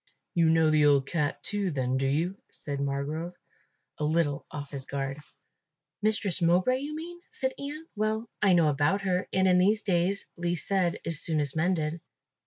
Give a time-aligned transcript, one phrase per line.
[0.33, 3.35] "You know the old cat too, then, do you?" said Margrove,
[3.99, 5.19] a little off his guard.
[6.01, 7.85] "Mistress Mowbray, you mean," said Ian.
[7.95, 12.01] "Well, I know about her; and in these days least said is soonest mended."